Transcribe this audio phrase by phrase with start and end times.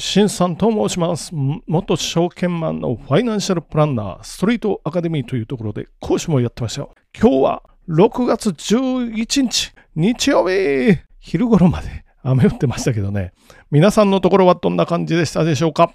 [0.00, 1.30] 新さんと申します。
[1.66, 6.94] 元証券マンのファイナンシャルプランナー、ストリートアカデミーというところで講師もやってましたよ。
[7.14, 13.32] 今日は6月11日、日曜日、昼頃まで雨降ってましたけどね。
[13.70, 15.92] 皆さんのところはどんな感じでしたでしょうか？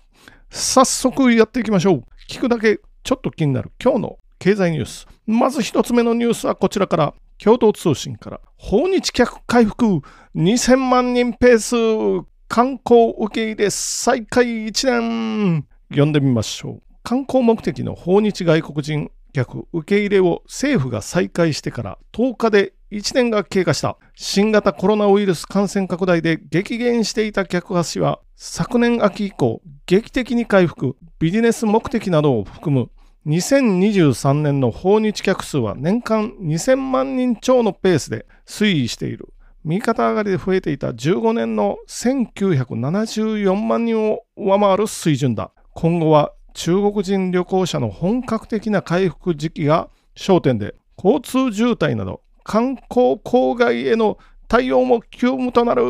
[0.51, 2.03] 早速やっていきましょう。
[2.29, 5.07] 聞くだけちょっと気になる今日の経済ニュース。
[5.25, 7.13] まず一つ目のニュースはこちらから。
[7.37, 8.39] 共同通信から。
[8.55, 9.99] 訪日客回復
[10.35, 12.25] 2000万人ペース。
[12.47, 15.67] 観光受け入れ再開1年。
[15.89, 16.81] 読んでみましょう。
[17.03, 32.89] 観光目的の訪日外国人客受け入れを政府が再開してから10日で1年が経過した新型コロナウイルス感染拡大で激減していた客足は昨年秋以降劇的に回復ビジネス目的などを含む
[33.27, 39.33] 2023年の訪日客数は年間2000万人超のペースで推移している
[39.65, 45.51] 右肩上がりで増えていた15年の1974万人を上回る水準だ。
[45.73, 55.81] 今後は中国人旅行者の本格的な回復時期が焦点で交通渋滞など観光郊外への対応も急務となる。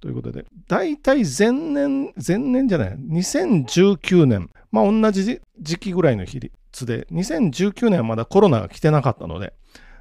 [0.00, 9.54] ということで大体前年前年じゃない2019年まあ同じ時期ぐらいの比率で2019年はまだコロナが来てなかったので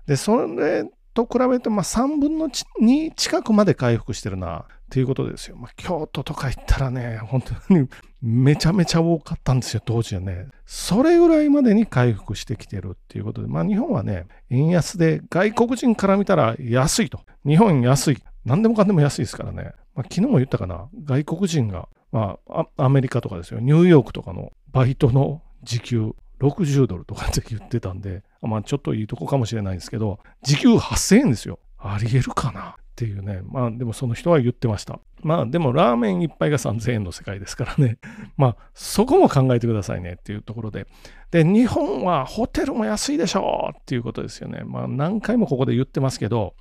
[0.08, 5.56] でそれと比べてまあ3分の2近くまで回復してるなっていうことですよ。
[5.56, 7.88] まあ、京都とか行ったらね、本当に
[8.22, 10.48] めちゃめちゃ多かったんですよ、当時はね。
[10.66, 17.22] それぐらいまでに回復してきてるっていうことで、まあ日本はね、円安で外国人から見たら安いと。
[17.46, 18.18] 日本安い。
[18.44, 19.72] 何でもかんでも安いですからね。
[19.96, 31.60] まあ、昨日も言ったかな、外国人が、まあアメリカとかですよ、ニューヨークとかのバイトの時給60ドルとかって言ってたんで、まあちょっといいとこかもしれないですけど、時給8000円ですよ。
[31.78, 32.76] ありえるかな？
[32.80, 33.42] っていうね。
[33.46, 35.00] まあでもその人は言ってました。
[35.24, 37.98] まあでもラーメン一杯が3000円の世界ですからね。
[38.38, 40.88] まあそこも考えてくださいねっていうところで。
[41.32, 44.64] で、日本はホテルも安いでしょうっていうことですよね。
[44.66, 46.56] まあ何回もここで言ってますけど、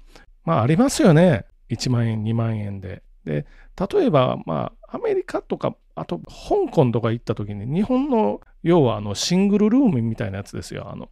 [0.44, 1.44] まあありますよね。
[1.70, 3.02] 1万円、2万円で。
[3.24, 3.46] で、
[3.92, 10.90] 例えばまあアメリカとかあと香港とか行った時に日本の要はあのシングルルームみたいなやつですよ。
[10.90, 11.10] あの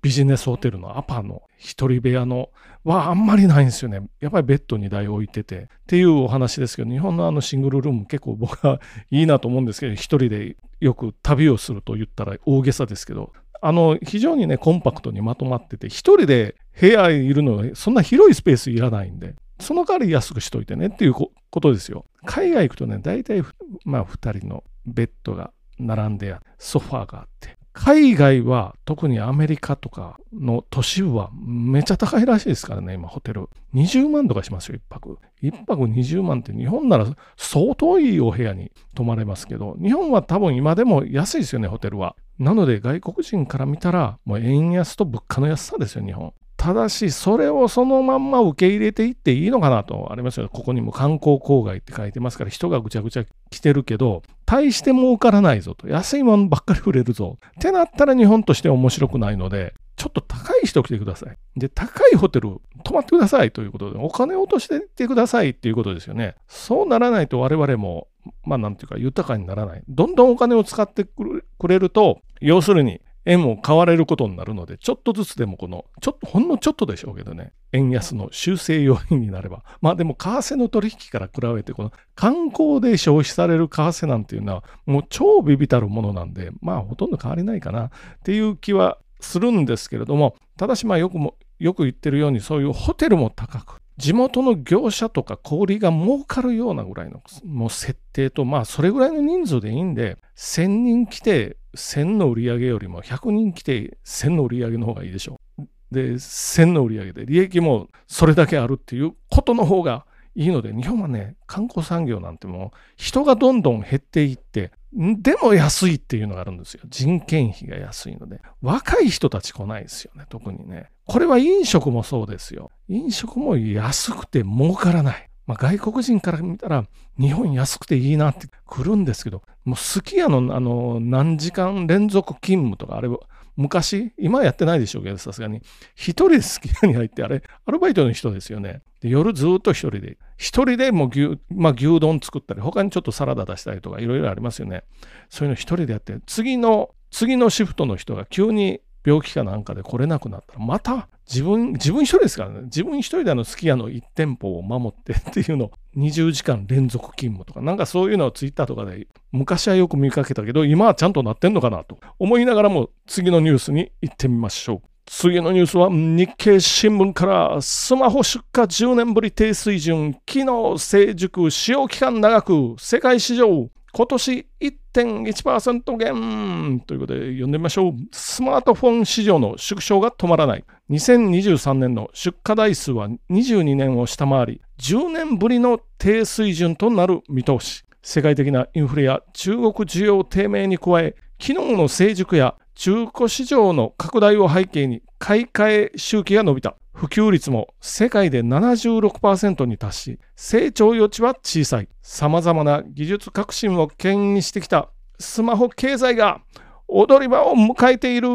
[0.00, 2.50] ビジネスホテルのアパの一人部屋の
[2.84, 4.08] はあんまりないんですよね。
[4.20, 22.04] やっぱりベッド2台置いててっていうお話ですけど、日本のあのシングルルーム結構僕はいいなと思うんですけど、一人でよく旅をすると言ったら大げさですけど、あの非常にね、コンパクトにまとまってて、一人で部屋いるのそんな広いスペースいらないんで、その代わり安くしといてねっていうことですよ。
[22.24, 23.42] 海外行くとね、大体、
[23.84, 33.48] まあ2人のベッドが並んでソファーがあって、海外は特にアメリカとかの都市部はめちゃ高いらしいですからね、今ホテル。
[33.72, 35.18] 20万とかしますよ、1泊。
[35.42, 37.06] 1泊20万って日本なら
[37.36, 42.16] 相当いいお部屋に泊まれますけど、日本は多分今でも安いですよね、ホテルは。
[42.38, 46.34] なので外国人から見たら、もう円安と物価の安さですよ、日本。
[46.58, 50.50] ただし、それをそのまんま受け入れていっていいのかなとありますよね。
[50.52, 55.88] ここにも観光郊外って書いてますから、人がぐちゃぐちゃ来てるけど、大して儲からないぞと。
[55.88, 57.38] 安いものばっかり売れるぞ。
[57.46, 61.36] ってなったら日本として面白くないので、ちょっと高い人来てください。
[61.56, 66.34] で、高いホテル泊まってくださいということで、お金を落としていってくださいっていうことですよね。
[66.48, 68.08] そうならないと我々も、
[68.42, 69.82] まあなんていうか豊かにならない。
[69.88, 79.64] どんどんお金を使ってくれると、要するに円も買われることになるので、ちょっとずつでもこの、ちょっと、ほんのちょっとでしょうけどね、円安の修正要因になれば。
[79.82, 87.90] まあでも、為替の取引から比べて、この観光で消費される為替なんていうのは、もう超ビビたるものなんで、まあほとんど変わりないかなっ
[88.24, 105.62] ていう気はするんですけれども、ただしまあよくも、よく言ってるように、そういうホテルも高く、地元の業者とか小売が儲かるようなぐらいのもう設定と、まあそれぐらいの人数でいいんで、1000人来て1000の売り上げよりも100人来て1000の売り上げの方がいいでしょう。
[105.90, 110.06] で、1000の売り上げで利益もそれだけあるっていうことの方が
[110.38, 116.82] いいので、日本はね、観光産業なんてもう人がどんどん減っていって、でも安いっていうのがあるんですよ。
[116.86, 118.40] 人件費が安いので。
[118.62, 120.90] 若い人たち来ないですよね、特にね。
[121.06, 122.70] これは飲食もそうですよ。
[122.88, 125.28] 飲食も安くて儲からない。
[125.48, 126.84] まあ、外国人から見たら
[127.18, 133.08] 日本安くていいなって来るんですけど、もう好きやのあの何時間連続勤務とかあれ
[133.56, 135.62] 昔、今やってないでしょうけど、さすがに。
[135.96, 138.82] 一人で好き家に入って、あれ、アルバイトの人ですよね。
[139.00, 140.16] で夜ずっと一人で。
[140.38, 144.84] 一人でもう牛,、まあ、牛丼作ったり、他にちょっとサラダ出したりとか、いろいろありますよね。
[145.28, 152.60] そういうの一人でやって、次の、次のシフトの人が急に病気かなんかで来れなくなったら、また自分、自分一人ですからね。
[152.62, 164.88] 自分一人であの、すき家の1店舗を守ってっていうのを、20時間連続勤務とか、なんかそういうのをツイッターとかで、昔はよく見かけたけど、今はちゃんとなってんのかなと思いながらも、次のニュースに行ってみましょう。
[165.10, 177.92] 次のニュースは日経新聞からスマホ出荷10年ぶり低水準、機能成熟、使用期間長く、世界市場今年1.1%減ということで読んでみましょう。
[178.12, 180.64] スマートフォン市場の縮小が止まらない。
[180.90, 187.82] 2023年の出荷台数は22年を下回り、10年ぶりの低水準となる見通し。
[188.02, 196.76] 世界的なインフレや中国需要低迷に加え、機能の成熟や中古市場の拡大を背景に買い替え周期が伸びた。
[196.92, 201.88] 普及率も世界で76%に達し、成長余地は小さい。
[202.02, 206.40] 様々な技術革新を牽引してきたスマホ経済が
[206.86, 208.28] 踊り場を迎えている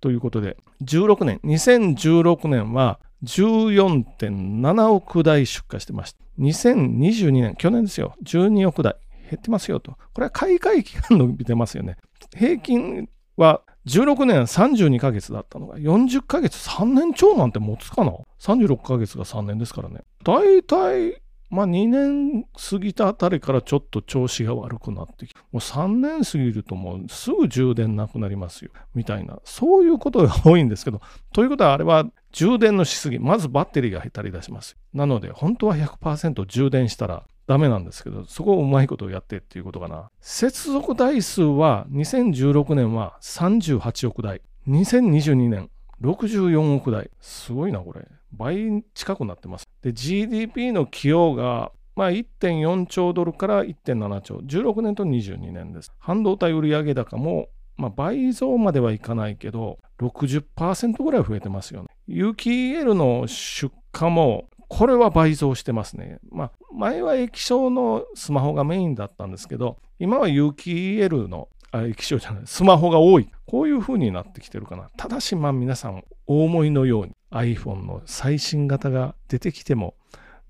[0.00, 6.24] ということで、16年、2016年は14.7億台出荷してました。
[6.38, 8.96] 2022年、去年ですよ、12億台
[9.28, 9.92] 減ってますよと。
[10.14, 11.98] これは買い替え期間伸びてますよね。
[12.34, 20.02] 平均は16年32ヶ月だったのが40ヶ月3年超なんて持つかな ?36 ヶ月が3年ですからね。
[20.22, 21.20] 大体、
[21.50, 28.70] まあ2年過ぎたあたりからちょっと調子が悪くなってきて、もう3年過ぎるともうすぐ充電なくなりますよ。
[28.94, 31.00] みたいな、そういうことが多いんですけど、
[31.32, 34.76] ということはあれは充電のしすぎ、まずバッテリーが減ったり出します。
[34.94, 40.10] なので、本当は100%充電したらダメなんですけど、そこをうまいことをやってっていうことかな。
[40.20, 45.70] 接続台数は2016年は38億台、2022年
[46.02, 47.10] 64億台。
[47.20, 48.06] すごいな、これ。
[48.32, 49.68] 倍近くなってます。
[49.82, 54.36] で、GDP の寄与が、まあ、1.4兆ドルから1.7兆。
[54.36, 55.92] 16年と22年です。
[55.98, 61.88] 半導体売上高も、まあ、倍増まではいかないけど、60%ぐらい増えてますよね。
[62.06, 66.18] 有機 EL の出荷もこれは倍増してますね。
[66.30, 73.28] まあ、前は液晶のスマホがメインだったんですけど、今は有機 EL の、あ、液晶じゃない、スマホが多い。
[73.46, 74.88] こういう風になってきてるかな。
[74.96, 79.94] ただし、まあ皆さん、お思いのように iPhone の最新型が出てきても、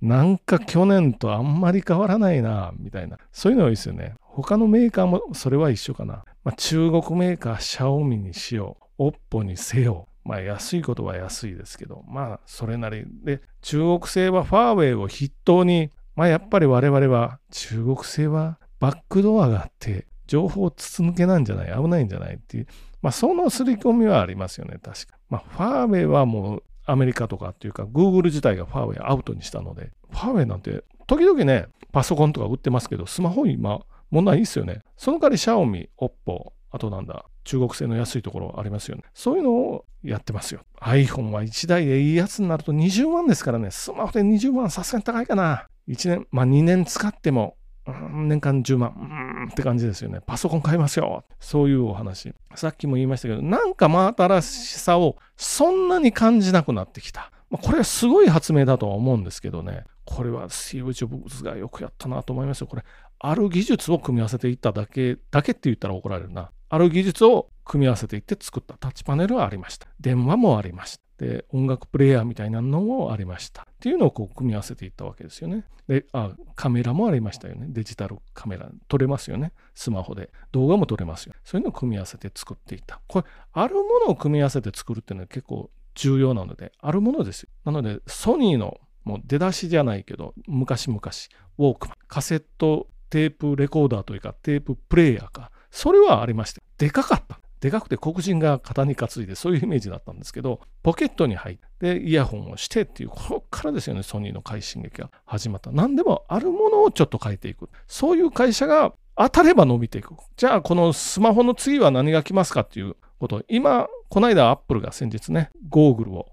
[0.00, 3.18] なんか去年とあんまり変わらないな、みたいな。
[3.32, 4.14] そういうのがいいですよね。
[4.20, 6.24] 他のメーカーもそれは一緒かな。
[6.44, 22.66] まあ、中国メーカー、シャオミにしよう、OPPO にせよ、まあ安いことは安いですけど、まあそれなりで、中国製はファーウェイを筆頭に、まあやっぱり我々は中国製はバックドアがあって、情報を筒抜けなんじゃない危ないんじゃないっていう、
[23.00, 25.18] まあその刷り込みはありますよね、確か。
[25.28, 33.80] まあファーウェイはもうアメリカとかっていうか、Google 自体がファーウェイアウトにしたので、ファーウェイなんて時々ね、パソコンとか売ってますけど、スマホ今、
[34.10, 34.82] 問題いいっすよね。
[34.96, 39.02] その代わり、シャオミ、オッポ、あとなんだ、中国製の安いところありますよね。
[39.12, 40.62] そういうのをやってますよ。
[40.80, 43.70] iPhone は1台でいいやつになると20万ですからね。
[43.70, 45.68] スマホで20万さすがに高いかな。
[45.88, 50.20] 1年、まあ2年使っても、うん、年間10万、うんって感じですよね。
[50.26, 51.24] パソコン買いますよ。
[51.40, 52.32] そういうお話。
[52.54, 57.30] さっきも言いましたけど、なんか真新しさをそんなに感じなくなってきた。
[57.50, 59.84] まあ、これはすごい発明だとは思うんですけどね。
[60.04, 62.66] これはスティーブ・ジョブズがよくやったなと思いますよ。
[62.66, 62.84] これ、
[63.18, 66.50] ある技術を組み合わせていっただけ、だけって言ったら怒られるな。
[66.72, 69.88] ある技術を組み合わせていって作ったタッチパネルはありました。
[70.00, 71.02] 電話もありました。
[71.18, 73.64] で、音楽プレイヤーみたいなのもありました。
[73.70, 75.66] っていうのをこう組み合わせていったわけですよね。
[75.86, 77.66] で、あ、カメラもありましたよね。
[77.68, 78.70] デジタルカメラ。
[78.88, 79.52] 撮れますよね。
[79.74, 80.30] スマホで。
[80.50, 81.34] 動画も撮れますよ。
[81.44, 83.02] そういうのを組み合わせて作っていった。
[83.06, 87.50] これ、あるものを組み合わせて作るっていうのは結構重要なので、あるものですよ。
[87.66, 95.50] なので、ソニーのもう出だしじゃないけど、昔々、ウォークマン、カセットテープレコーダーというか、テーププレイヤーか。
[95.70, 97.38] それはありまして、でかかった。
[97.60, 105.70] でかくて黒人が肩に担いで、そういうイメージだったんですけど、ポケットに入って、イヤホンをしてっていう、ここからですよね、ソニーの快進撃が始まった。
[105.70, 107.70] 何でもあるものをちょっと変えていく。
[107.86, 110.16] そういう会社が当たれば伸びていく。
[110.36, 116.26] じゃあ、このスマホの次は何が来ますかっていうこと今、この間アップルが先日ね、ゴーグルを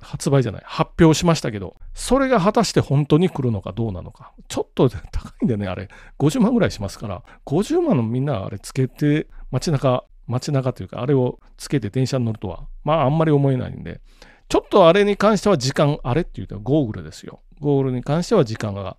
[0.00, 4.32] 発売じゃない、発表しましたけど、それが果たして本当に来るのかどうなのか。
[4.46, 5.88] ちょっと高いんでね、あれ、
[6.20, 14.00] 50万ぐらいしますから、50万のみんなあれつけて、街中、街中というか、あれをつけて電車に乗るとは、まああんまり思えないんで、
[14.48, 17.40] ちょっとあれに関しては時間、あれって言うとゴーグルですよ。
[17.58, 18.96] ゴーグルに関しては時間が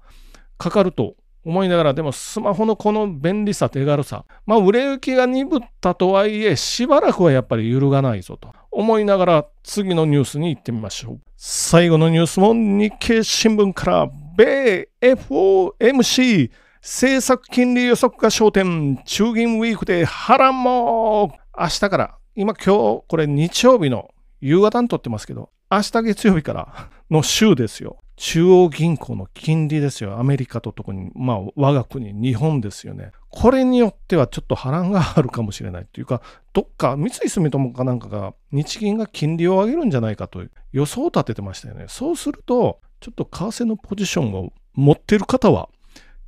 [0.58, 1.15] かかると
[1.46, 11.20] 思いながら、でもスマホのこの便利さ、手軽さ、まあ売れ行きが鈍ったとはいえ、しばらくはやっぱり揺るがないぞと思いながら、次のニュースに行ってみましょう。
[11.38, 24.10] 最後のニュースも日経新聞から、米 FOMC 政策金利予測が焦点、中銀ウィークで波乱も明日から、今今日これ日曜日の
[24.42, 27.98] 夕方に撮ってますけど、明日月曜日からの週ですよ。
[28.18, 30.18] 中央銀行の金利ですよ。
[30.20, 33.12] アメリカと特に、まあ、我が国、日本ですよね。
[33.30, 36.22] これによってはちょっと波乱があるかもしれないというか、
[36.54, 41.86] どっか三井住友かなんかが日銀が金利を上げるんじゃないかと予想を立ててましたよね。
[41.90, 45.70] そうすると、ちょっと為替のポジションを持っている方は、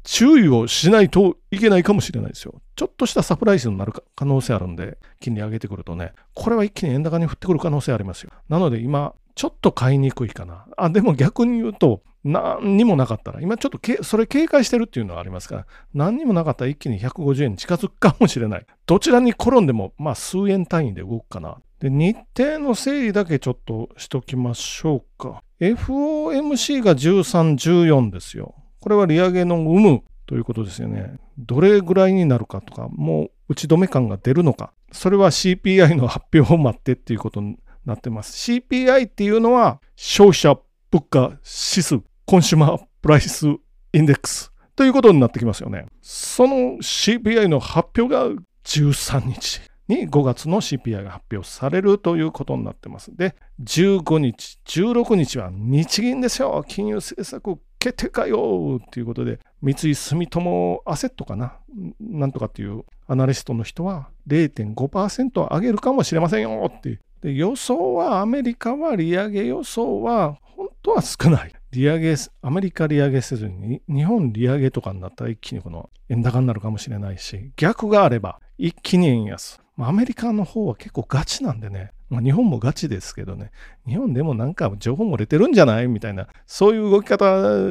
[0.03, 2.61] 注意をしないといけないかもしれないですよ。
[2.75, 8.31] ちょっとしたサプライズになる可能性あるんで、金利上げてくるとね、これは一気に円高に降ってくる可能性ありますよ。
[8.47, 10.65] なので今、ちょっと買いにくいかな。
[10.77, 18.65] あ、でも逆に言うと、何にもなかったら、今ちょっとけそれ警戒してるっていうのはありますから、何にもなかったら一気に150円に近づくかもしれない。
[18.87, 21.59] どちらに転んでも、まあ数円単位で動くかな。
[21.79, 25.43] で、日程の整理だけちょっとしときましょうか。
[25.61, 28.55] FOMC が13、14ですよ。
[28.79, 31.19] これは利上げの有無ということですよね。
[31.37, 34.73] どれぐらいになるかとか、もう打ち止め感が出るのか。
[34.91, 38.51] それは CPI の発表を待ってっていうことになってます。
[38.51, 40.59] CPI っていうのは消費者
[40.91, 43.47] 物価指数、 consumer price
[43.93, 45.85] index ということになってきますよね。
[46.01, 53.15] その CPI の発表が13日に5月の CPI が発表されるということになってます。
[53.15, 56.63] で、15日、16日は日銀ですよ。
[56.67, 61.57] 金融政策決定会合ということで、三井住友アセットかな
[61.99, 71.51] なんとかっていうアナリストの人は0.5%上げるかもしれませんよってで予想はアメリカは利上げ予想は本当は少ない。
[71.71, 79.59] 利上げ、アメリカ利上げせずに日本利上げとかになったら一気にこの円高になるかもしれないし、逆があれば一気に円安。
[79.77, 83.51] アメリカの方は結構ガチなんでね、まあ、日本もガチですけどね、
[83.85, 87.25] 日本でもなんか情報漏れてるんじゃないみたいな、そういう動き方、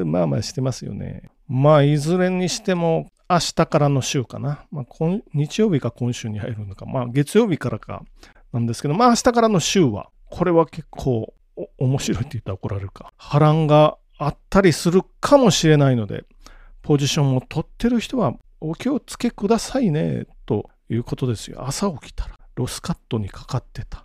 [0.04, 1.30] まあまあしてますよね。
[1.48, 4.66] まあ、いずれにしても、明日からの週かな。
[4.70, 4.86] まあ、
[5.32, 8.04] 日曜日か今週に入るのか、まあ、月曜日からか
[8.52, 11.34] なんですけど、まあ明日からの週は、これは結構
[11.78, 13.12] 面白いって言ったら怒られるか。
[13.16, 16.24] 波乱があったりするかもしれないので、
[16.82, 21.66] ポジションを取ってる人はお気をつけくださいね、ということですよ。
[21.66, 24.04] 朝起きたらロスカットにかかってたっ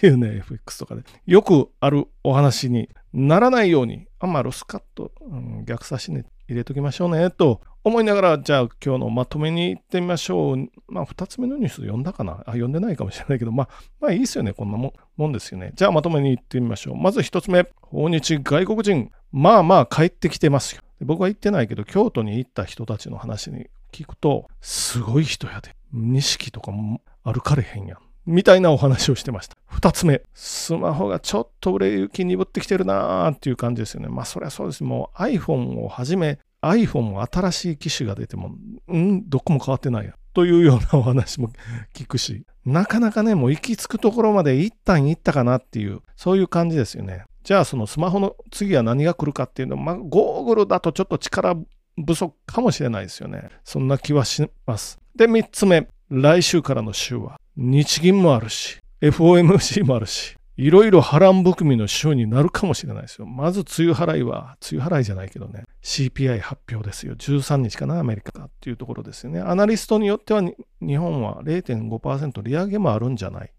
[0.00, 1.02] ていうね、 FX とかで。
[1.26, 10.56] よくあるお話にならないように、あんまロスカット、うん、逆差しね入れときましょうね、と思いながら、じゃあ今日のまとめに行ってみましょう。
[10.88, 12.42] まあ、2つ目のニュース読んだかな？
[12.46, 13.68] あ、読んでないかもしれないけど、まあ、
[14.00, 14.52] まあいいですよね。
[14.52, 15.72] こんなももんですよね。
[15.74, 16.96] じゃあまとめに行ってみましょう。
[16.96, 19.10] まず1つ目、訪日外国人。
[19.32, 20.82] まあまあ帰ってきてますよ。
[21.00, 25.74] 僕は行ってないけど、京都に行った人たちの話に聞くと、すごい人やで。
[25.92, 27.98] 錦とかも歩かれへんやん。
[28.26, 29.56] みたいなお話をしてました。
[29.66, 34.08] 二つ目、スマホがちょっと売れ行き鈍ってきてるなーっていう感じですよね。
[34.08, 34.84] まあそりゃそうです。
[34.84, 38.54] もう iPhone をはじめ、iPhone も新しい機種が出ても、
[38.92, 39.28] ん？
[39.28, 40.14] どこも変わってないや。
[40.32, 41.50] というようなお話も
[41.94, 47.24] 聞くし、なかなかね、もう行き着くところまで一旦行ったかなっていう、そういう感じですよね。
[47.42, 51.56] じゃあそのスマホの次は何が来るかっていうのは、まあ、ゴーグルだとちょっと力
[51.96, 53.48] 不足かもしれないですよね。
[53.64, 54.98] そんな気はします。
[55.16, 55.88] で、3つ目。
[56.10, 63.26] 来週からの週は日銀もあるし、FOMC もあるし、いろいろ波乱含みの週になるかもしれないですよ。
[63.26, 67.14] まず、梅雨払いは、梅雨払いじゃないけどね、CPI 発表ですよ。
[67.16, 69.40] 13日かな、アメリカかっていうところですよね。
[69.40, 70.42] アナリストによっては、
[70.82, 73.52] 日本は0.5%利上げもあるんじゃないっ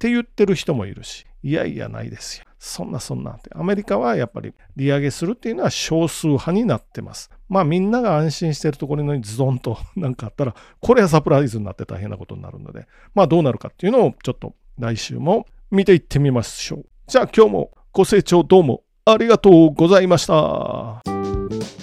[0.00, 2.44] て言ってる人もいるし、いやいやないですよ。
[2.62, 3.50] そんなそんなって。
[3.54, 7.30] アメリカはやっぱり利上げするっていうのは少数派になってます。
[7.48, 16.86] まあみんなが安心してるところにズドンと なんかあったら、これはサプライズになって大変なことになるので、まあどうなるかっていうのをちょっと来週も見ていってみましょう。
[17.06, 21.79] じゃあ今日もご清聴どうもありがとうございました。